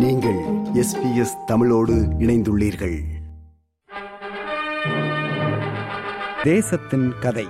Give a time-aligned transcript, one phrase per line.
[0.00, 0.38] நீங்கள்
[0.74, 2.98] எஸ்பிஎஸ் தமிழோடு இணைந்துள்ளீர்கள்.
[6.42, 7.46] தேசத்தின் கதை.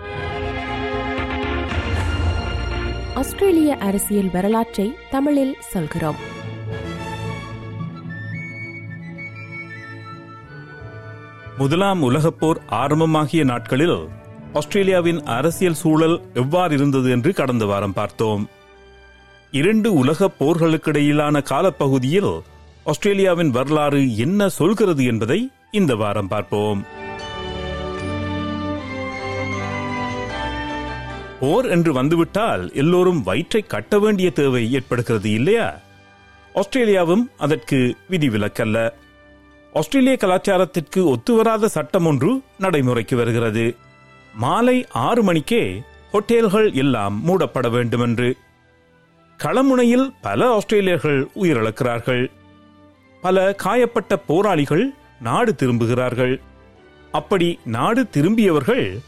[3.15, 6.15] ஆஸ்திரேலிய அரசியல் வரலாற்றை தமிழில் சொல்கிறோம்.
[11.59, 14.09] முதலாம் உலகப் போர் ஆரம்பமாகிய நாட்களில்
[14.53, 18.49] ஆஸ்திரேலியாவின் அரசியல் சூழல் எவ்வாறு இருந்தது என்று கடந்த வாரம் பார்த்தோம்.
[19.53, 22.41] இரண்டு உலகப் போர்களுக்கிடையிலான காலப்பகுதியில்
[22.85, 26.87] ஆஸ்திரேலியாவின் வரலாறு என்ன சொல்கிறது என்பதை இந்த வாரம் பார்ப்போம்.
[31.41, 35.81] போர் என்று வந்துவிட்டால் எல்லோரும் வயிற்றை கட்ட வேண்டிய தேவை ஏற்படுகிறது இல்லையா?
[36.55, 38.91] ஆஸ்திரேலியாவும் அதற்கு விதிவிலக்கல்ல.
[39.73, 43.77] ஆஸ்திரேலிய கலாச்சாரத்திற்கு ஒத்துவராத சட்டம் ஒன்று நடைமுறைக்கு வருகிறது.
[44.35, 45.83] மாலை ஆறு மணிக்கே
[46.13, 48.37] ஹோட்டல்கள் எல்லாம் மூடப்பட வேண்டும் என்று
[49.45, 52.31] களமுனையில் பல ஆஸ்திரேலியர்கள் உயிரிழக்கிறார்கள்.
[53.21, 56.41] பல காயப்பட்ட போராளிகள் நாடு திரும்புகிறார்கள்.
[57.13, 58.99] அப்படி நாடு திரும்பியவர்கள்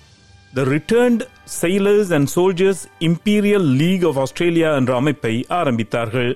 [0.55, 1.23] the returned
[1.61, 6.35] sailors and soldiers imperial league of Australia என்ற அமைப்பை ஆரம்பித்தார்கள்.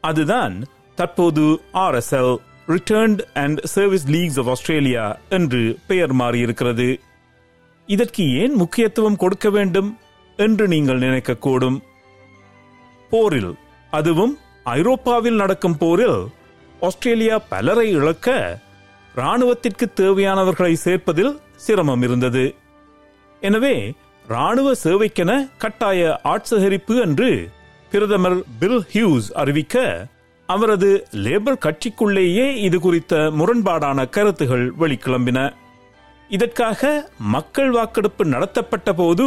[0.00, 2.36] அதுதான் தற்போது RSL
[2.68, 6.98] returned and service leagues of Australia என்று பெயர் மாறியிருக்கிறது.
[7.86, 9.98] இதற்கு ஏன் முக்கியத்துவம் கொடுக்க வேண்டும்
[10.36, 11.78] என்று நீங்கள் நினைக்கக்கூடும்.
[13.10, 13.52] போரில்
[13.90, 14.34] அதுவும்
[14.76, 16.18] ஐரோப்பாவில் நடக்கும் போரில்
[16.80, 18.36] ஆஸ்திரேலியா பலரை இழக்க
[19.14, 22.44] ராணுவத்திற்கு தேவையானவர்களை சேர்ப்பதில் சிரமம் இருந்தது.
[23.42, 23.74] எனவே
[24.26, 27.30] ராணுவ சேவைக்கென கட்டாய ஆட்சேகரிப்பு என்று
[27.90, 30.06] பிரதமர் பில் ஹியூஸ் அறிவிக்க
[30.48, 30.90] அவரது
[31.24, 35.38] லேபர் கட்சிக்குள்ளேயே இது குறித்த முரண்பாடான கருத்துகள் வெளிக்கிளம்பின.
[36.30, 36.90] இதற்காக
[37.34, 39.26] மக்கள் வாக்கெடுப்பு நடத்தப்பட்ட போது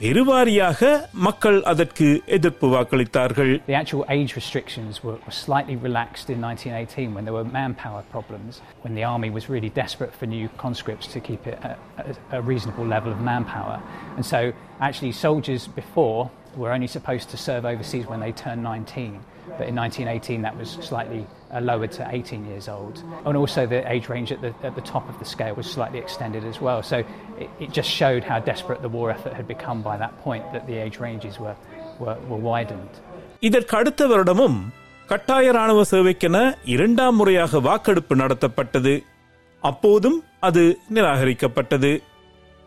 [0.00, 0.80] பெருவாரியாக
[1.26, 7.24] மக்கள் அதற்கு எதிர்ப்பு வாக்களித்தார்கள் The actual age restrictions were, were slightly relaxed in 1918 when
[7.24, 11.46] there were manpower problems, when the army was really desperate for new conscripts to keep
[11.46, 13.78] it at a, a reasonable level of manpower.
[14.16, 14.40] And so,
[14.80, 16.20] actually, soldiers before
[16.56, 19.20] were only supposed to serve overseas when they turned 19.
[19.58, 22.95] But in 1918, that was slightly uh, lowered to 18 years old.
[23.25, 25.99] And also, the age range at the, at the top of the scale was slightly
[25.99, 26.81] extended as well.
[26.83, 26.97] So,
[27.39, 30.65] it, it just showed how desperate the war effort had become by that point that
[30.67, 31.57] the age ranges were,
[31.99, 32.93] were, were widened.
[33.39, 34.57] இதற்கு அடுத்த வருடமும்
[35.09, 38.93] கட்டாய ராணுவ சேவைக்கென இரண்டாம் முறையாக வாக்கெடுப்பு நடத்தப்பட்டது
[39.63, 40.63] அப்போதும் அது
[40.93, 41.91] நிராகரிக்கப்பட்டது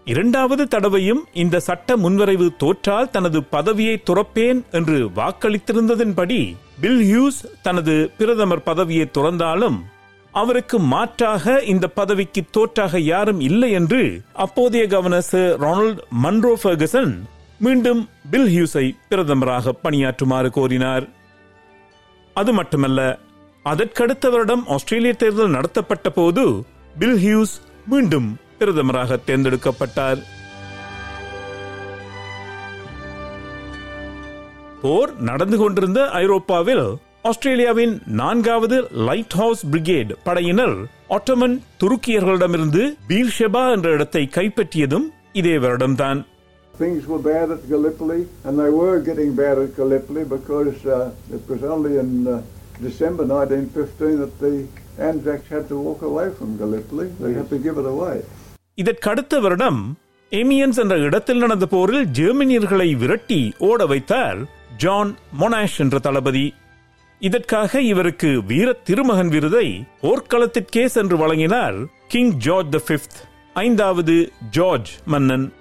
[0.06, 6.41] இரண்டாவது தடவையும் இந்த சட்ட முன்வரைவு தோற்றால் தனது பதவியை துறப்பேன் என்று வாக்களித்திருந்ததன்படி
[6.81, 9.77] பில் ஹியூஸ் தனது பிரதமர் பதவியை துறந்தாலும்
[10.33, 17.12] அவருக்கு மாற்றாக இந்த பதவிக்கு தோற்றாக யாரும் இல்லை என்று அப்போதைய governor sir Ronald Munro Ferguson
[17.59, 21.09] மீண்டும் பில் ஹியூஸை பிரதமராக பணியாற்றுமாறு கோரினார்.
[22.35, 23.01] அது மட்டுமல்ல
[23.65, 26.65] அதற்கடுத்த வருடம் ஆஸ்திரேலிய தேர்தல் நடத்தப்பட்ட போது
[26.99, 27.55] பில் ஹியூஸ்
[27.87, 30.21] மீண்டும் பிரதமராக தேர்ந்தெடுக்கப்பட்டார்.
[34.84, 36.87] போர் நடந்து கொண்டிருந்த ஐரோப்பாவில்
[37.25, 40.75] ஆஸ்திரேலியாவின் நான்காவது லைட் ஹவுஸ் பிரிகேட் படையினர்
[41.09, 45.09] ஒட்டமன் துருக்கியர்களிடமிருந்து பீர்ஷெபா என்ற இடத்தை கைப்பற்றியதும்
[45.41, 46.21] இதே வருடம்தான்
[46.75, 50.97] Things were bad at Gallipoli, and they were getting bad at Gallipoli because uh,
[51.31, 52.33] it was only in uh,
[52.81, 54.53] December 1915 that the
[55.00, 57.06] Anzacs had to walk away from Gallipoli.
[57.21, 58.17] They had to give it away.
[58.78, 59.81] இதற்கடுத்த வருடம்
[60.33, 64.41] ஏமியன்ஸ் என்ற இடத்தில் நடந்த போரில் ஜெர்மனியர்களை விரட்டி ஓட வைத்தார்
[64.77, 66.55] John Monash என்ற தளபதி.
[67.19, 71.77] இதற்காக இவருக்கு வீர திருமகன் விருதை போர்க்களத்திற்கே சென்று வழங்கினார்
[72.09, 73.21] கிங் ஜார்ஜ் த பிப்த்
[73.55, 75.53] ஐந்தாவது ஜார்ஜ் மன்னன்.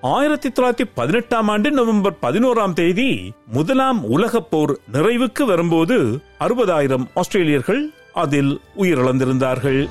[0.00, 8.60] ஆயிரத்தி தொள்ளாயிரத்தி பதினெட்டாம் ஆண்டு நவம்பர் பதினோராம் தேதி முதலாம் உலகப் போர் நிறைவுக்கு வரும்போது அறுபதாயிரம் ஆஸ்திரேலியர்கள் அதில்
[8.78, 9.88] உயிரிழந்திருந்தார்கள்.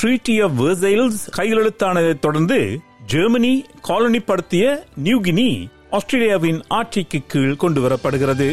[0.00, 2.58] ட்ரீட்டி ஆஃப் வெர்சைல்ஸ் கையெழுத்தானதைத் தொடர்ந்து
[3.06, 3.54] ஜெர்மனி
[3.88, 4.64] காலனிப்படுத்திய
[5.06, 5.48] நியூகினி
[5.90, 8.46] ஆஸ்திரேலியாவின் ஆட்சிக்கு கீழ் கொண்டு வரப்படுகிறது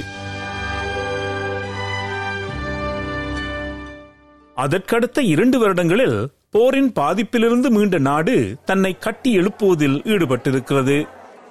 [4.58, 6.18] அதற்கடுத்த இரண்டு வருடங்களில்
[6.50, 8.36] போரின் பாதிப்பிலிருந்து மீண்ட நாடு
[8.66, 10.98] தன்னை கட்டி எழுப்புவதில் ஈடுபட்டிருக்கிறது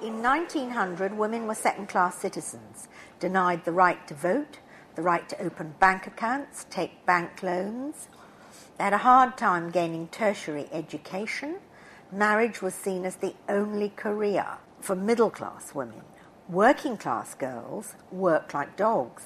[0.07, 2.75] In 1900, women were second class citizens,
[3.21, 4.53] denied the right to vote,
[4.97, 7.97] the right to open bank accounts, take bank loans.
[8.77, 11.55] They had a hard time gaining tertiary education.
[12.11, 14.45] Marriage was seen as the only career
[14.79, 16.03] for middle class women.
[16.47, 19.23] Working class girls worked like dogs.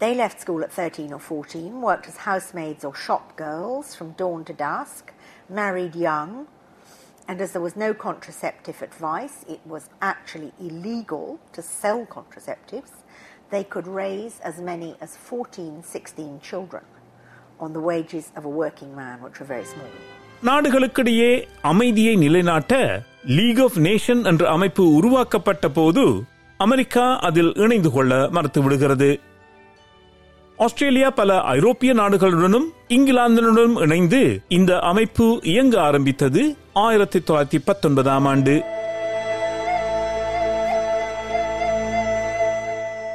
[0.00, 4.44] They left school at 13 or 14, worked as housemaids or shop girls from dawn
[4.44, 5.12] to dusk,
[5.48, 6.46] married young,
[7.26, 13.02] And as there was no contraceptive advice, it was actually illegal to sell contraceptives.
[13.50, 16.84] They could raise as many as 14, 16 children
[17.58, 19.90] on the wages of a working man, which were very small.
[20.44, 21.30] நாடுகளுக்கிடையே
[21.62, 22.74] அமைதியை நிலைநாட்ட
[23.36, 26.04] league of nation என்ற அமைப்பு உருவாக்கப்பட்ட போது
[26.60, 29.10] America அதில் இணைந்து கொள்ள மறுத்து விடுகிறது
[30.58, 34.22] ஆஸ்திரேலியா பல ஐரோப்பிய நாடுகளுடனும் இங்கிலாந்துடனும் இணைந்து
[34.56, 36.42] இந்த அமைப்பு இயங்க ஆரம்பித்தது
[36.82, 38.54] ஆயிரத்தி தொள்ளாயிரத்தி பத்தொன்பதாம் ஆண்டு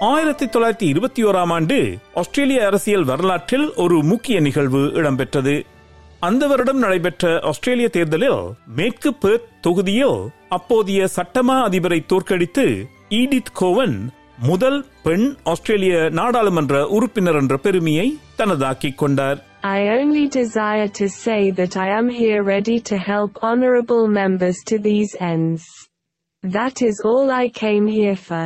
[0.04, 1.76] ஆயிரத்தி தொள்ளாயிரத்தி இருபத்தி ஓராம் ஆண்டு
[2.22, 5.56] ஆஸ்திரேலிய அரசியல் வரலாற்றில் ஒரு முக்கிய நிகழ்வு இடம்பெற்றது
[6.22, 8.42] அந்த வருடம் நடைபெற்ற ஆஸ்திரேலிய தேர்தலில்
[8.78, 10.18] மேற்கு பெர்த் தொகுதியில்
[10.50, 12.66] அப்போதைய சட்டமா அதிபரை தோற்கடித்து
[13.20, 13.96] ஈடித் கோவன்
[14.44, 18.08] முதல் பெண் ஆஸ்திரேலிய நாடாளுமன்ற உறுப்பினர் என்ற பெருமையை
[18.38, 19.40] தனதாக்கிக் கொண்டார்
[19.74, 24.78] I only desire to say that I am here ready to help honorable members to
[24.88, 25.62] these ends.
[26.44, 28.44] That is all I came here for.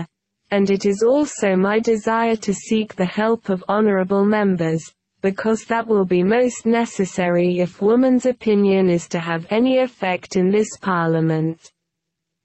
[0.51, 4.83] And it is also my desire to seek the help of honorable members,
[5.21, 10.49] because that will be most necessary if woman's opinion is to have any effect in
[10.49, 11.71] this parliament.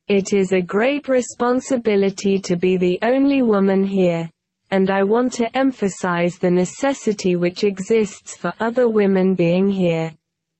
[0.08, 4.28] It is a great responsibility to be the only woman here,
[4.72, 10.12] and I want to emphasize the necessity which exists for other women being here.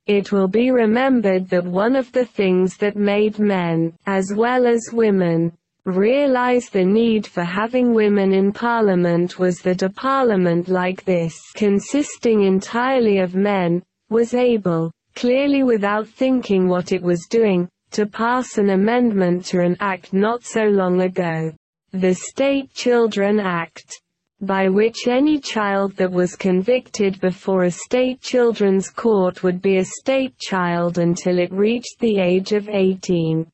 [0.06, 4.90] It will be remembered that one of the things that made men, as well as
[4.92, 5.52] women,
[5.84, 12.44] realize the need for having women in parliament was that a parliament like this, consisting
[12.44, 18.70] entirely of men, was able, clearly without thinking what it was doing, to pass an
[18.70, 21.52] amendment to an act not so long ago.
[21.92, 24.00] The State Children Act,
[24.40, 29.84] by which any child that was convicted before a state children's court would be a
[29.84, 33.46] state child until it reached the age of 18.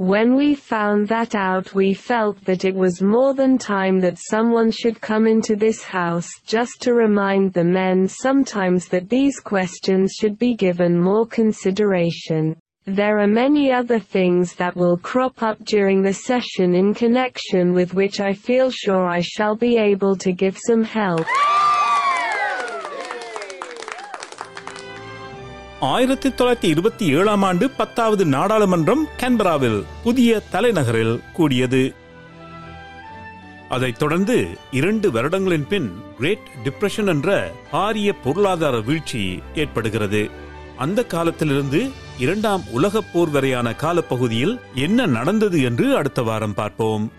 [0.00, 4.70] When we found that out we felt that it was more than time that someone
[4.70, 10.38] should come into this house just to remind the men sometimes that these questions should
[10.38, 12.56] be given more consideration.
[12.86, 17.92] There are many other things that will crop up during the session in connection with
[17.92, 21.26] which I feel sure I shall be able to give some help.
[25.80, 31.94] ஆயிரத்தி தொள்ளாயிரத்தி இருபத்தி ஏழாம் ஆண்டு பத்தாவது நாடாளுமன்றம் கேன்பராவில் புதிய தலைநகரில் கூடியது.
[33.68, 40.30] அதைத் தொடர்ந்து இரண்டு வருடங்களின் பின் கிரேட் டிப்ரெஷன் என்ற பாரிய பொருளாதார வீழ்ச்சி ஏற்படுகிறது.
[40.76, 47.12] அந்த காலத்திலிருந்து இரண்டாம் உலகப் போர் வரையான காலப்பகுதியில் என்ன நடந்தது என்று அடுத்த வாரம் பார்ப்போம்.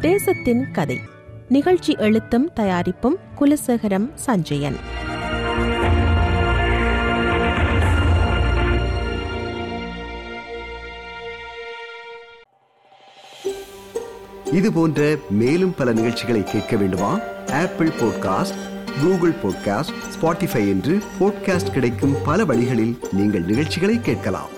[0.00, 1.16] தேசத்தின் கதை.
[1.48, 4.76] நிகழ்ச்சி எழுத்தும் தயாரிப்பும் குலசேகரம் சஞ்சயன்.
[14.52, 17.18] இது போன்ற மேலும் பல நிகழ்ச்சிகளை கேட்க வேண்டுமா?
[17.52, 18.58] Apple podcast
[19.02, 24.56] Google podcast Spotify என்று பாட்காஸ்ட் கிடைக்கும் பல வழிகளில் நீங்கள் நிகழ்ச்சிகளை கேட்கலாம்.